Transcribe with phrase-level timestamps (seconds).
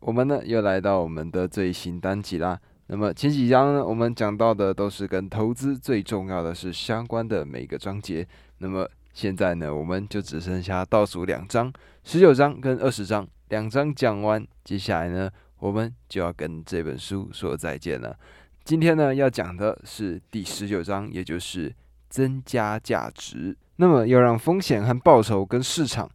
[0.00, 2.58] 我们呢又来到我们的最新单集啦。
[2.86, 8.26] 那么前几章呢，我们讲到的都是跟投资最重要的是相关的每个章节。
[8.58, 18.16] 那么现在呢，我们就只剩下倒数两章，十九章跟二十章，两章讲完，接下来呢，我们就要跟这本书说再见了。
[18.64, 21.72] 今天呢，要讲的是第十九章，也就是
[22.08, 23.56] 增加价值。
[23.76, 26.10] 那么要让风险和报酬跟市场。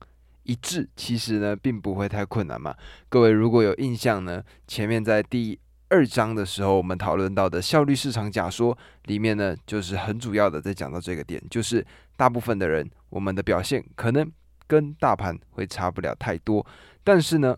[0.46, 2.73] 一致其实呢，并不会太困难嘛。
[3.09, 5.59] 各位如果有印象呢，前面在第
[5.90, 14.31] 二章的时候，我们讨论到的效率市场假说里面呢，就是很主要的在讲到这个点，就是大部分的人我们的表现可能
[14.67, 16.66] 跟大盘会差不了太多，
[17.03, 17.58] 但是呢，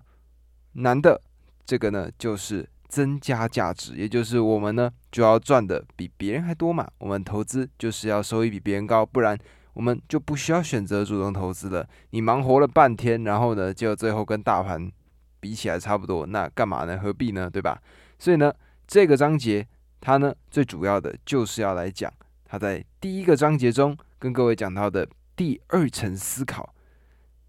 [0.74, 1.22] 难的
[1.66, 6.88] 这个呢，就是增加价值，也就是我们呢就要赚的比别人还多嘛。
[7.00, 9.38] 我们投资就是要收益比别人高，不然。
[9.78, 11.88] 我们就不需要选择主动投资了。
[12.10, 14.92] 你忙活了半天，然后呢，就最后跟大盘
[15.40, 16.98] 比起来差不多，那干嘛呢？
[16.98, 17.48] 何必呢？
[17.48, 17.80] 对吧？
[18.18, 18.52] 所以呢，
[18.88, 19.68] 这个章节
[20.02, 22.12] 它呢最主要的就是要来讲，
[22.44, 26.74] 它在第一个章节中跟各位讲到的第二层思考，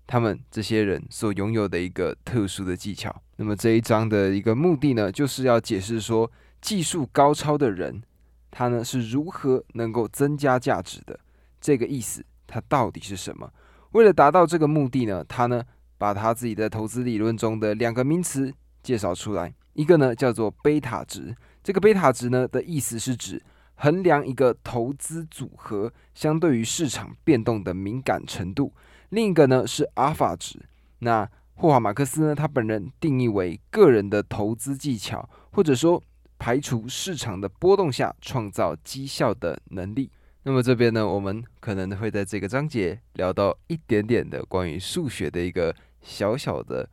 [0.07, 3.23] 他们这些人所拥有的一个特殊的技巧。
[3.37, 8.03] 那么这一章的一个目的呢，就是要解释说，技术高超的人，
[8.51, 11.19] 他呢是如何能够增加价值的。
[11.61, 13.51] 这个意思，它到底是什么？
[13.93, 15.63] 为了达到这个目的呢，他呢
[15.97, 19.55] 把他自己的投资理论中的两个名词介绍出来。
[19.73, 23.43] 一个呢叫做贝塔值，这个贝塔值呢的意思是指
[23.77, 28.73] 衡量一个投资组合相对于市场变动的敏感程度。
[29.11, 30.59] 另一个呢是阿尔法值。
[30.99, 36.03] 那霍华马克思呢，他本人定义为个人的投资技巧，或者说
[36.39, 40.11] 排除市场的波动下创造绩效的能力。
[40.49, 46.89] 那么这边呢，我们可能会在这个章节聊到一点点的关于数学的一个小小的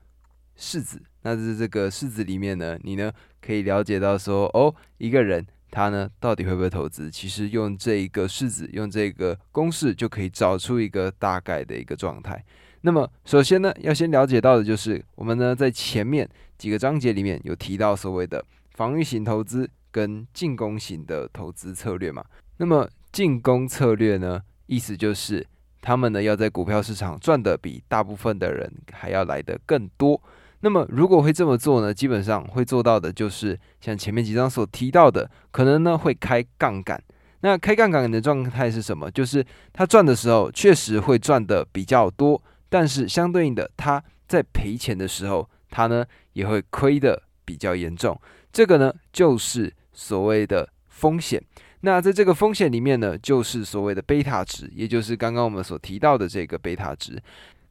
[0.57, 1.01] 式子。
[1.21, 3.09] 那在这个式子里面呢，你呢
[3.41, 7.09] 可以了解到说，哦，一个人他呢到底会不会投资？
[7.09, 12.43] 其实用这一个式子，用这个公式就可以找出一个大概的一个状态。
[12.81, 22.21] 那么首先呢，要先了解到的就是我们呢在前面几个章节里面有提到所谓的防御型投资跟进攻型的投资策略嘛。
[22.57, 22.85] 那么
[23.15, 25.47] 进攻策略呢，意思就是
[25.79, 30.21] 他们呢要在股票市场赚的比大部分的人还要来的更多。
[30.59, 37.01] 那么如果会这么做呢，基本上会做到的就是像前面几章所提到的，可能呢会开杠杆。
[37.39, 39.09] 那开杠杆的状态是什么？
[39.11, 48.19] 就是他赚的时候确实会赚的比较多，但是相对应的他在赔钱的时候，他呢也会亏的比较严重。
[48.51, 51.41] 这个呢就是所谓的风险。
[51.85, 57.21] 那在这个风险里面呢，就是所谓的贝塔值，也就是刚刚我们所提到的这个贝塔值，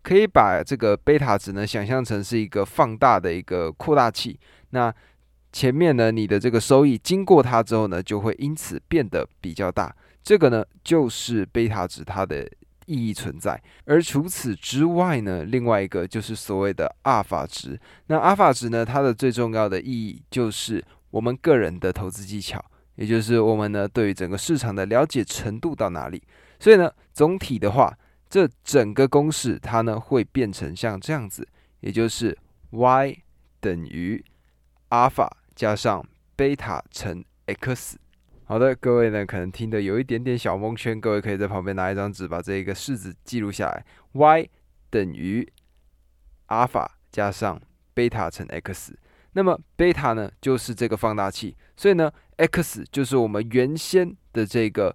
[0.05, 4.39] 可以把这个贝塔值呢想象成是一个放大的一个扩大器。
[4.71, 4.95] 那
[5.51, 9.93] 前面呢，你的这个收益经过它之后呢，就会因此变得比较大。
[10.23, 12.49] 这个呢，就是贝塔值它的
[12.87, 13.61] 意义存在。
[13.85, 17.77] 而除此之外呢，另外一个就是所谓的阿尔法值。
[18.07, 22.65] 那阿尔法值呢，它的最重要的意义就是我们个人的投资技巧。
[22.97, 26.23] 也就是我们呢对于整个市场的了解程度到哪里，
[26.59, 27.97] 所以呢总体的话，
[28.29, 31.47] 这整个公式它呢会变成像这样子，
[31.81, 32.37] 也就是
[32.71, 33.17] y
[33.61, 34.25] 等于
[34.91, 36.07] 阿尔法加上
[36.37, 37.99] 贝塔乘 x。
[38.45, 44.49] 好的，各位呢可能听得有一点点小蒙圈，各位可以在旁边拿一张纸把这个式子记录下来，y
[44.91, 45.51] 等于
[46.47, 47.61] 阿尔法加上
[47.95, 48.97] 贝塔乘 x。
[49.35, 52.11] 那么贝塔呢就是这个放大器，所以呢。
[52.37, 54.93] x 就是我们原先的这个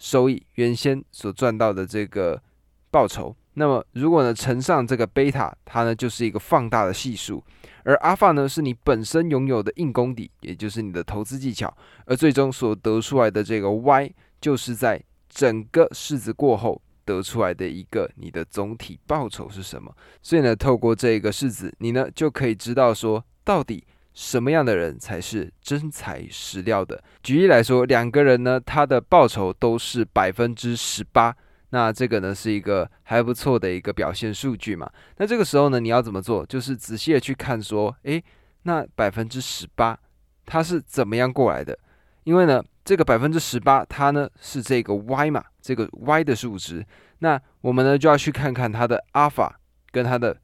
[0.00, 2.42] 收益，原先所赚到的这个
[2.90, 3.32] 报酬。
[3.54, 7.40] 那么如果呢乘上这个贝塔，它呢就是一个放大的系数。
[7.84, 11.72] 而阿尔法呢是你本身拥有的硬功底，也就是你的投资技巧。
[12.06, 19.94] 而最终所得出来的这个 y，就是在整个式子过后得出来的一个你的总体报酬是什么。
[20.20, 23.84] 所以呢，透过这个式子，你呢就可以知道说到底。
[24.12, 27.02] 什么样的人才是真材实料的？
[27.20, 31.34] 举例来说，两个人呢，他的报酬都是百分之十八，
[31.70, 34.90] 那这个呢是一个还不错的一个表现数据嘛。
[35.16, 36.44] 那这个时候呢，你要怎么做？
[36.46, 38.22] 就是仔细的去看说，诶，
[38.64, 39.98] 那百分之十八
[40.44, 41.76] 它是怎么样过来的？
[42.24, 46.84] 因为呢，这个百分之十八它呢是这个 y 嘛，这个 y 的数值。
[47.20, 49.60] 那我们呢就要去看看它的阿尔法
[49.92, 50.36] 跟它的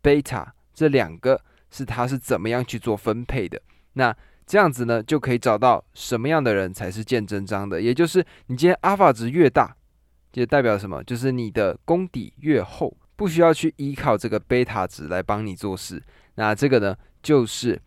[0.00, 1.40] 贝塔这两个。
[1.70, 3.60] 是他是怎么样去做分配的？
[3.94, 4.16] 那
[4.46, 7.80] 这样子呢，就可以找到什么样的人才是见真章的。
[7.80, 9.76] 也就是你今天阿尔法值越大，
[10.32, 11.02] 就代表什么？
[11.04, 16.02] 就是你的功底越厚，不需要去依靠这个贝塔值来帮你做事。
[16.36, 17.80] 那这个呢，就是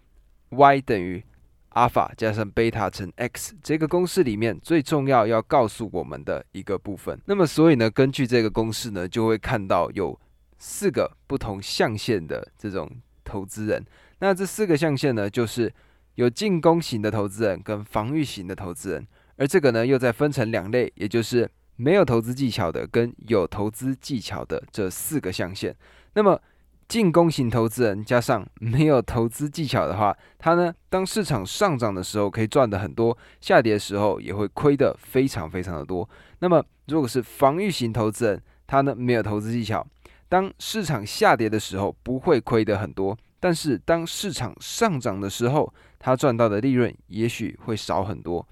[0.49, 1.23] y 等于
[1.69, 7.17] 阿尔法加上贝塔乘 x 这个公式里面最重要要告诉我们的一个部分。
[7.25, 10.19] 那么，所以呢，根据这个公式呢，就会看到有
[10.57, 12.89] 四个不同象限的这种
[13.29, 13.85] 投资人。
[14.21, 15.71] 那这四个象限呢，就是
[16.15, 25.73] 有进攻型的投资人跟防御型的投资人，而这个呢，又再分成两类，也就是没有投资技巧的跟有投资技巧的这四个象限。
[26.15, 26.41] 那么，
[26.89, 36.09] 进攻型投资人加上没有投资技巧的话，他呢，当市场上涨的时候可以赚的很多，下跌的时候也会亏的非常非常的多。
[36.39, 39.85] 那么，如果是防御型投资人，他呢没有投资技巧，
[40.29, 43.17] 当市场下跌的时候不会亏得很多。
[43.41, 48.45] 但是当市场上涨的时候，他赚到的利润也许会少很多。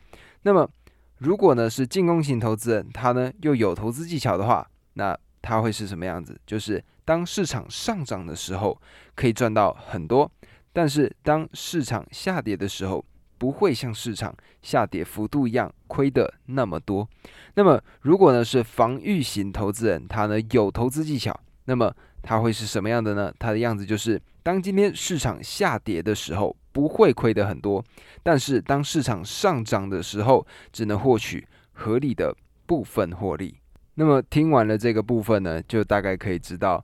[0.44, 0.70] 那么，
[1.18, 6.40] 如果呢是进攻型投资人，他呢又有投资技巧的话，那他会是什么样子？
[6.46, 8.82] 就是当市场上涨的时候
[9.14, 10.32] 可以赚到很多，
[10.72, 13.04] 但是当市场下跌的时候，
[13.38, 17.08] 不会像市场下跌幅度一样亏的那么多。
[17.56, 21.38] 那么，如果呢是防御型投资人，他呢有投资技巧，
[21.68, 23.32] 那么它会是什么样的呢？
[23.38, 24.20] 它的样子就是。
[24.44, 27.84] 当今天市场下跌的时候，不会亏得很多；
[28.24, 32.34] 但是当市场上涨的时候，只能获取合理的
[32.66, 33.60] 部分获利。
[33.96, 36.82] 那么听完了这个部分呢，就大概可以知道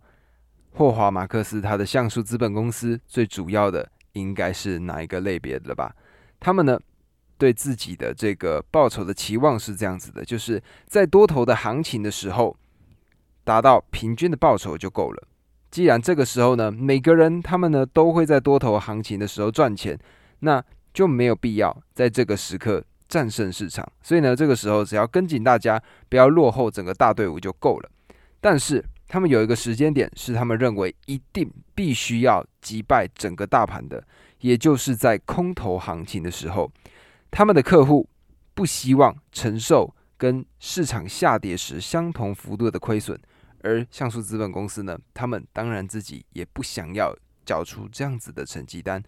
[0.73, 5.95] 霍华马克思他的橡树资本公司最主要的应该是哪一个类别的吧？
[6.41, 6.77] 他们呢
[7.37, 12.53] 对自己的这个报酬的期望是这样子的，就是在多头的行情的时候，
[13.43, 15.27] 达到平均的报酬就够了。
[15.71, 19.97] 既然这个时候呢，每个人他们呢都会在多头行情的时候赚钱，
[20.39, 20.63] 那
[20.93, 23.83] 就没有必要在这个时刻战胜市场。
[24.01, 27.89] 所以呢，这个时候只要跟紧大家，不要落后整个大队伍就够了。
[28.39, 34.03] 但是他们有一个时间点是他们认为一定必须要击败整个大盘的，
[34.41, 36.71] 也就是在空头行情的时候，
[37.31, 38.07] 他们的客户
[38.53, 43.19] 不希望承受跟市场下跌时相同幅度的亏损。
[43.63, 47.15] 而像素资本公司呢，他们当然自己也不想要
[47.45, 49.01] 缴出这样子的成绩单，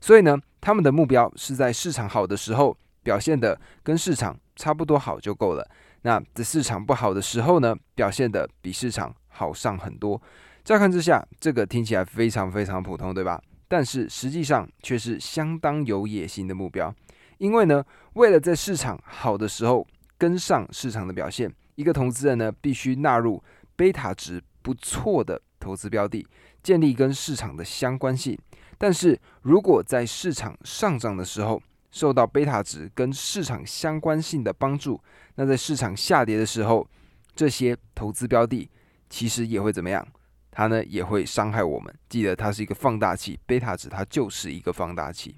[0.00, 5.66] 所以呢，他们的目标是在市场好的时候表现的跟市场差不多好就够了。
[6.02, 10.20] 那在市场不好的时候呢，表现的比市场好上很多。
[10.62, 13.42] 乍看之下，这个听起来非常非常普通，对吧？
[13.66, 16.94] 但是实际上却是相当有野心的目标，
[17.38, 17.82] 因为呢，
[18.12, 19.86] 为了在市场好的时候
[20.18, 23.42] 跟上市场的表现，一个投资人呢必须纳入。
[23.82, 26.24] 贝塔值不错的投资标的，
[26.62, 28.38] 建立跟市场的相关性。
[28.78, 35.02] 但是如果在市场上涨的时候受到贝塔值跟市场相关性的帮助，
[35.34, 36.88] 那在市场下跌的时候，
[37.34, 38.70] 这些投资标的
[39.10, 40.06] 其实也会怎么样？
[40.52, 41.92] 它呢也会伤害我们。
[42.08, 45.34] 记得它是一个放大器，贝塔值它就是一个放大器。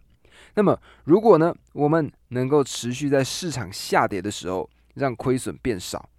[0.55, 6.11] 那么如果呢我们能够持续在市场下跌的时候让亏损变少。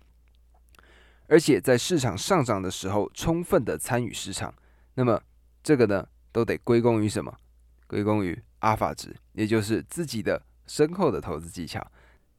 [1.27, 4.53] 而且在市场上涨的时候，充分的参与市场，
[4.93, 5.21] 那么
[5.63, 7.35] 这个呢，都得归功于什么？
[7.87, 11.85] 归功于阿尔法值，也就是自己的深厚的投资技巧。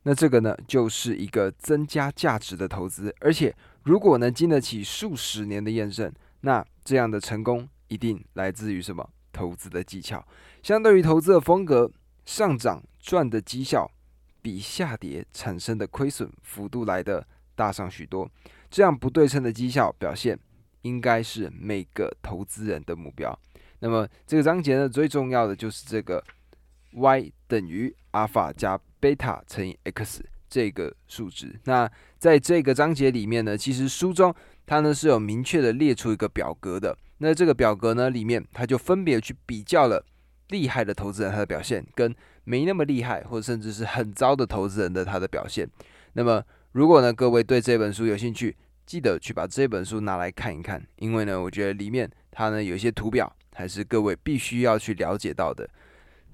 [0.03, 3.15] 那这个呢，就是一个增加价值的投资。
[3.21, 6.13] 而且，如果能经得起数十年的验证，
[6.43, 9.09] 那这样的成功一定来自于什么？
[9.33, 10.27] 投资的技巧。
[10.63, 11.91] 相对于投资的风格，
[12.25, 13.91] 上涨赚的绩效
[14.41, 18.31] 比下跌产生的亏损幅度来的大上许多。
[18.71, 20.39] 这样不对称的绩效表现，
[20.83, 23.39] 应该是每个投资人的目标。
[23.81, 26.23] 那么这个章节呢，最重要的就是这个
[26.93, 31.59] y 等于阿尔法加贝塔乘以 x 这个数值。
[31.65, 36.97] 那在这个章节里面呢，其实书中它呢是有明确的列出一个表格的。
[37.19, 40.05] 那这个表格呢里面，它就分别去比较了
[40.49, 45.69] 厉害的投资人他的表现，跟没那么厉害或者甚至是很糟的投资人的他的表现。
[46.15, 46.43] 那么
[46.77, 48.55] 如果呢，各位对这本书有兴趣，
[48.85, 55.67] 记得去把这本书拿来看一看，因为呢，我觉得里面它呢有一些图表，还是各位必须要去了解到的。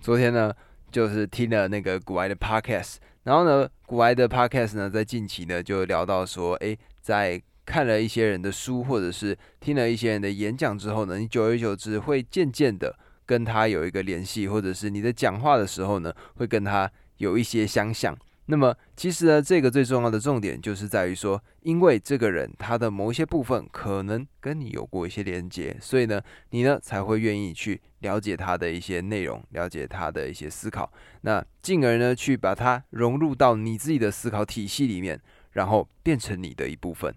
[0.01, 0.53] 昨天呢，
[0.91, 18.19] 就是听了那个古埃的 podcast，然后呢，古埃的 podcast 呢，在近期呢就聊到说，诶，在看了一些人的书，或者是听了一些人的演讲之后呢，你久而久之会渐渐的跟他有一个联系，或者是你在讲话的时候呢，会跟他有一些相像。
[18.47, 26.21] 那么，其实呢，这个最重要的重点就是在于说，因为这个人他的某一些部分可能跟你有过一些连接，所以呢，
[26.51, 35.19] 你呢才会愿意去了解他的一些内容，了解他的一些思考，那进而呢去把它融入到你自己的思考体系里面，
[35.53, 37.15] 然后变成你的一部分。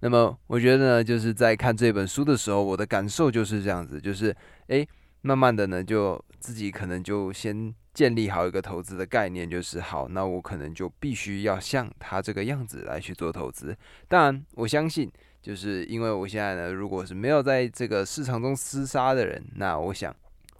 [0.00, 4.86] 那么，我觉得呢，就是在看这本书的时候，我的感受就是这样子，就是诶，
[5.22, 13.76] 慢慢的呢，就自己可能就先建立好一个投资的概念，就是好，那我可能就必须要像他这个样子来去做投资。
[14.08, 15.10] 当然，我相信，
[15.42, 20.14] 就是因为我现在呢，如果是没有在这个市场中厮杀的人，那我想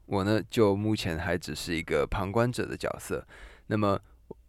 [0.06, 3.26] 我呢，就目前还只是一个旁观者的角色。
[3.66, 3.98] 那么，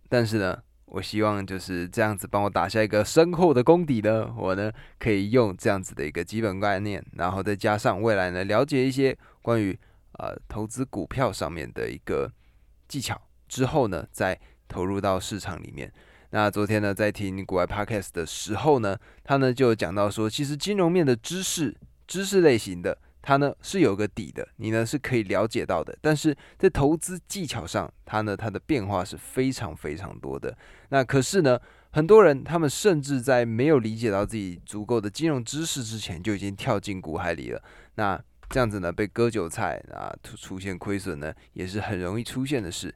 [0.10, 0.58] 但是呢。
[0.90, 9.78] 我希望就是这样子帮我打下一个深厚的功底呢，我呢可以用这样子的一个基本概念，然后再加上未来呢了解一些关于
[10.18, 12.32] 呃投资股票上面的一个
[12.88, 15.92] 技巧之后呢，再投入到市场里面。
[16.30, 22.98] 那昨天呢在听国外 podcast 的时候呢，他呢就讲到说，其实金融面的知识，知识类型的。
[23.20, 30.58] 它呢是有个底的，你呢是可以了解到的，但是在投资技巧上，它呢它的变化是非常非常多的。
[30.90, 31.60] 那可是呢，
[31.92, 37.62] 很多人他们甚至在没有理解到自己足够的金融知识之前，就已经跳进股海里了。
[37.96, 38.18] 那
[38.50, 42.94] 这样子呢，被割韭菜啊，出现亏损呢，也是很容易出现的事。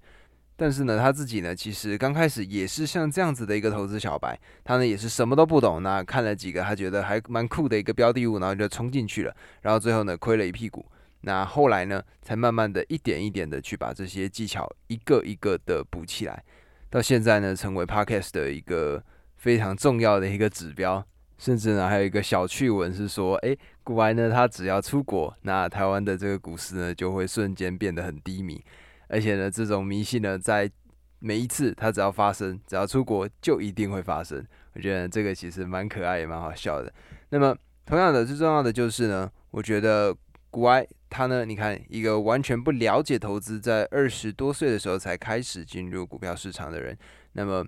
[0.56, 10.86] 但是呢，他自己呢，其实刚开始也是像这样子的一个投资小白，他呢也是什么都不懂，那看了几个他觉得还蛮酷的一个标的物，然后就冲进去了，然后最后呢亏了一屁股。
[11.22, 16.44] 那后来呢，才慢慢的一点一点的去把这些技巧一个一个的补起来，
[16.90, 19.04] 到现在呢，成为 Podcast 的一个
[19.38, 21.04] 非常重要的一个指标。
[21.42, 28.64] 甚至呢，还有一个小趣闻是说，诶，古埃呢，他只要出国，那台湾的这个股市呢，就会瞬间变得很低迷。
[29.08, 30.70] 而且呢，这种迷信呢，在
[31.18, 34.46] 每一次他只要发生，只要出国就一定会发生。
[34.76, 36.94] 我觉得这个其实蛮可爱也蛮好笑的。
[37.30, 37.58] 那么，
[37.88, 40.16] 同样的，最重要的就是呢，我觉得
[40.52, 46.96] 古埃他呢，你看一个完全不了解投资，在二十多岁的时候才开始进入股票市场的人，
[47.34, 47.66] 那么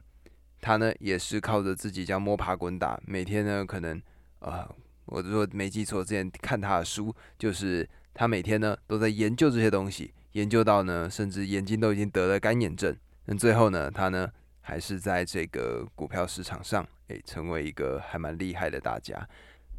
[0.64, 4.02] 他呢，也是靠着自己这样摸爬滚打，每天呢，可能
[4.40, 4.66] 啊，
[5.08, 10.14] 我如果没记错，之前看他的书，就是他每天呢都在研究这些东西。
[10.32, 12.96] 研究到呢，甚至眼睛都已经得了干眼症。
[13.26, 14.26] 那最后呢，他呢
[14.62, 19.28] 还是在这个股票市场上，诶，成为一个还蛮厉害的大家。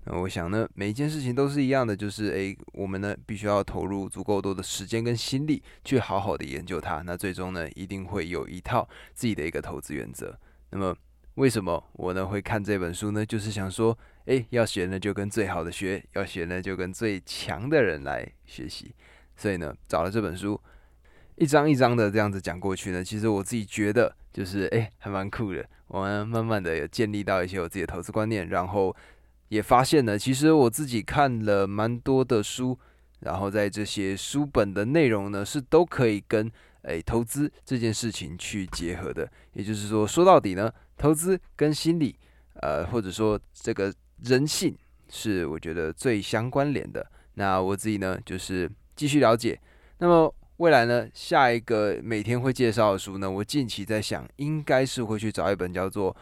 [0.04, 7.00] 那我想呢，每一件事情都是一样的，就是诶，我们呢必须要投入足够多的时间跟心力，去好好的研究它。
[7.06, 10.38] 那最终呢，一定会有一套自己的一个投资原则。
[10.74, 10.96] 那么，
[11.34, 13.24] 为什么我呢会看这本书呢？
[13.24, 18.92] 就是想说，诶，要学呢就跟最好的学，要学呢就跟最强的人来学习。
[19.36, 20.60] 所以呢，找了这本书，
[21.36, 25.64] 一张一张的这样子讲过去呢，其实我自己觉得就是哎，还蛮酷的。
[25.86, 28.94] 我们慢慢的有建立到一些我自己的投资观念，然后
[29.50, 32.76] 也发现呢，其实我自己看了蛮多的书，
[33.20, 36.50] 然后在这些书本的内容呢，是都可以跟
[36.84, 39.28] 哎投资这件事情去结合的。
[39.52, 42.16] 也就是说，说到底呢，投资跟心理，
[42.62, 44.76] 呃，或者说这个人性，
[45.08, 47.04] 是我觉得最相关联的。
[47.34, 48.70] 那我自己呢，就是。
[48.96, 49.60] 继续了解，
[49.98, 51.04] 那么未来呢？
[51.12, 53.28] 下一个每天会介绍的书呢？
[53.28, 56.14] 我近期在想，应该是会去找一本叫做《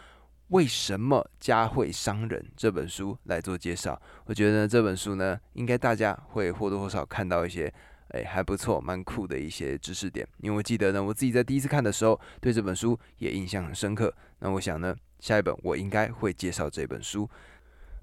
[0.49, 4.00] 为什么家会伤人》这本书来做介绍。
[4.25, 7.71] 我觉得这本书呢，应该大家会或多或少看到一些，
[8.12, 10.26] 哎，还不错、蛮酷的一些知识点。
[10.38, 14.14] 因为我记得呢，我自己在第一次看的时候，对这本书也印象很深刻。
[14.38, 17.28] 那我想呢，下一本我应该会介绍这本书。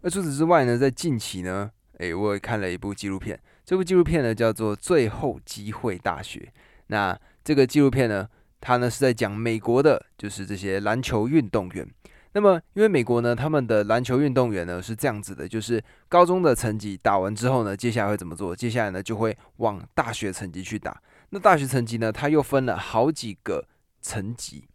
[0.01, 3.39] 而除此之外呢，在近期呢，哎，我也看了一部纪录片。
[3.65, 6.39] 这部纪录片呢叫做《最后机会大学》。
[6.87, 8.27] 那这个纪录片呢，
[8.59, 11.87] 它呢是在讲美国的，就是这些篮球运动员。
[12.33, 18.55] 那么，因为美国呢，他们的篮球运动员呢是这样子的，就是高中的成绩打完之后呢，接下来会怎么做？
[18.55, 21.01] 接下来呢就会往大学成绩去打。
[21.29, 23.65] 那大学成绩呢，它又分了好几个
[24.01, 24.67] 层级。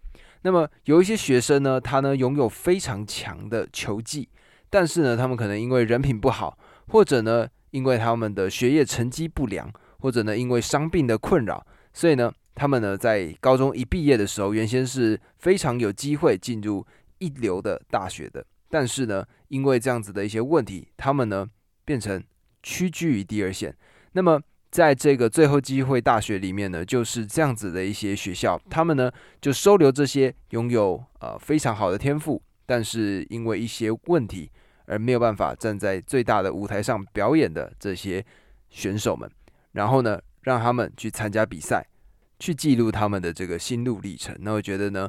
[0.42, 4.28] 那么有一些学生呢，他呢拥有非常强的球技，
[4.68, 6.58] 但是呢，他们可能因为人品不好，
[6.88, 7.49] 或者呢。
[7.75, 9.68] 因为他们的学业成绩不良，
[9.99, 16.87] 或者呢因为伤病的困扰，所以呢他们呢在高中一毕业的时候，原先是非常有机会进入
[17.18, 21.47] 一流的大学的，但是呢因为这样子的一些问题，他们呢
[21.85, 22.23] 变成
[22.62, 23.76] 屈居于第二线。
[24.12, 24.40] 那么
[24.71, 34.50] 在这个最后机会大学里面呢，就是这样子的一些学校，他们呢就收留这些拥有呃非常好的天赋，但是因为一些问题。
[34.87, 38.23] 而没有办法站在最大的舞台上表演的这些
[38.68, 39.26] 选手们，
[39.73, 41.87] 然后呢，让他们去参加比赛，
[42.38, 44.37] 去记录他们的这个心路历程。
[44.40, 45.09] 那我觉得呢，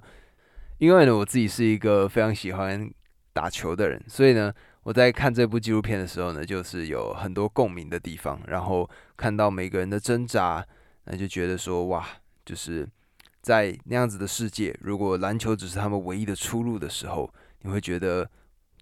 [0.78, 2.90] 因为呢，我自己是一个非常喜欢
[3.34, 4.54] 打球的人，所以呢，
[4.84, 8.40] 我在看这部纪录片的时候呢，就是有很多共鸣的地方。
[8.48, 10.66] 然后看到每个人的挣扎，
[11.06, 12.06] 那就觉得说，哇，
[12.46, 12.88] 就是
[13.42, 18.30] 在那样子的世界，如果篮球只是他们唯一的出路的时候，你会觉得。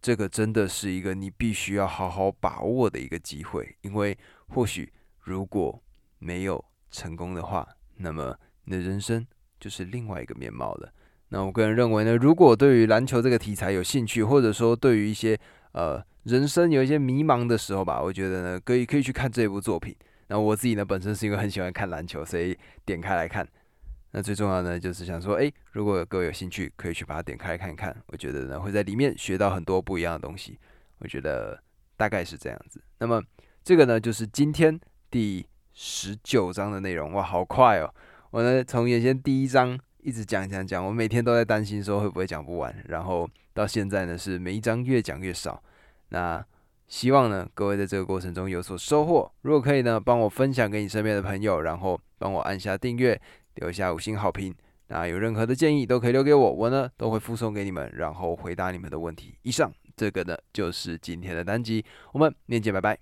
[0.04, 4.18] 这个真的是一个你必须要好好把握的一个机会，因为
[4.50, 5.82] 或许如果
[6.20, 9.26] 没有成功的话，那么你的人生
[9.62, 10.94] 就是另外一个面貌了。
[11.34, 15.36] 那我个人认为呢，如果对于篮球这个题材有兴趣，或者说对于一些
[15.72, 19.96] 呃人生有一些迷茫的时候吧，我觉得呢可以可以去看这部作品。
[20.28, 23.48] 那我自己呢本身是因为很喜欢看篮球，所以点开来看。
[24.12, 27.98] 那最重要呢，就是想说，诶，如果各位有兴趣，可以去把它点开来看看。
[28.06, 30.60] 我觉得呢，会在里面学到很多不一样的东西。
[31.00, 31.60] 我觉得
[31.98, 32.80] 大概是这样子。
[33.00, 33.20] 那么
[33.64, 37.12] 这个呢，就是今天第十九章的内容。
[37.14, 37.92] 哇，好快哦！
[38.30, 42.76] 我呢从原先第一章一直讲讲讲，我每天都在担心说会不会讲不完。
[42.88, 45.62] 然后到现在呢，是每一章越讲越少。
[46.10, 46.46] 那
[46.88, 49.32] 希望呢，各位在这个过程中有所收获。
[49.42, 53.20] 如果可以呢，帮我分享给你身边的朋友，然后帮我按下订阅。
[53.58, 54.52] 留下五星好评，
[54.88, 59.38] 那有任何的建议都可以留给我，我呢都会附送给你们，然后回答你们的问题。
[59.44, 62.92] 以上这个呢就是今天的单集，我们链接，拜拜。